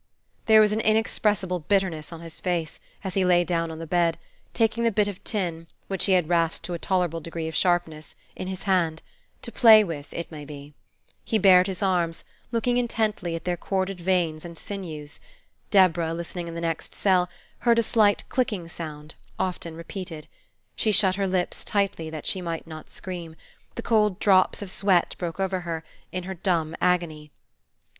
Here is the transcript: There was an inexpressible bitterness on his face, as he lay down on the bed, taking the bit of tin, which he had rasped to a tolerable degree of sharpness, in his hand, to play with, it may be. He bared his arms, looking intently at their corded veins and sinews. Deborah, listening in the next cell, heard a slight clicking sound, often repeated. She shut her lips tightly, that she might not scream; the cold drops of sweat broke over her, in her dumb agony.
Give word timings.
There 0.47 0.61
was 0.61 0.71
an 0.71 0.81
inexpressible 0.81 1.59
bitterness 1.59 2.11
on 2.11 2.21
his 2.21 2.39
face, 2.39 2.79
as 3.03 3.13
he 3.13 3.23
lay 3.23 3.43
down 3.43 3.69
on 3.69 3.77
the 3.77 3.85
bed, 3.85 4.17
taking 4.51 4.83
the 4.83 4.91
bit 4.91 5.07
of 5.07 5.23
tin, 5.23 5.67
which 5.89 6.05
he 6.05 6.13
had 6.13 6.27
rasped 6.27 6.65
to 6.65 6.73
a 6.73 6.79
tolerable 6.79 7.19
degree 7.21 7.47
of 7.47 7.53
sharpness, 7.55 8.15
in 8.35 8.47
his 8.47 8.63
hand, 8.63 9.03
to 9.43 9.51
play 9.51 9.83
with, 9.83 10.11
it 10.11 10.31
may 10.31 10.43
be. 10.43 10.73
He 11.23 11.37
bared 11.37 11.67
his 11.67 11.83
arms, 11.83 12.23
looking 12.51 12.77
intently 12.77 13.35
at 13.35 13.43
their 13.45 13.57
corded 13.57 13.99
veins 13.99 14.43
and 14.43 14.57
sinews. 14.57 15.19
Deborah, 15.69 16.15
listening 16.15 16.47
in 16.47 16.55
the 16.55 16.61
next 16.61 16.95
cell, 16.95 17.29
heard 17.59 17.77
a 17.77 17.83
slight 17.83 18.23
clicking 18.27 18.67
sound, 18.67 19.13
often 19.37 19.75
repeated. 19.75 20.27
She 20.75 20.91
shut 20.91 21.13
her 21.13 21.27
lips 21.27 21.63
tightly, 21.63 22.09
that 22.09 22.25
she 22.25 22.41
might 22.41 22.65
not 22.65 22.89
scream; 22.89 23.35
the 23.75 23.83
cold 23.83 24.17
drops 24.17 24.63
of 24.63 24.71
sweat 24.71 25.13
broke 25.19 25.39
over 25.39 25.59
her, 25.59 25.83
in 26.11 26.23
her 26.23 26.33
dumb 26.33 26.75
agony. 26.81 27.29